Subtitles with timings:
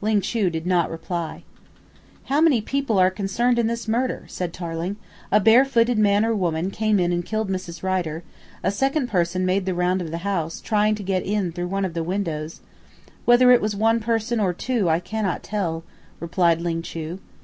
[0.00, 1.42] Ling Chu did not reply.
[2.26, 4.94] "How many people are concerned in this murder?" said Tarling.
[5.32, 7.82] "A bare footed man or woman came in and killed Mrs.
[7.82, 8.22] Rider;
[8.62, 11.84] a second person made the round of the house, trying to get in through one
[11.84, 12.60] of the windows"
[13.24, 15.82] "Whether it was one person or two I cannot tell,"
[16.20, 17.18] replied Ling Chu.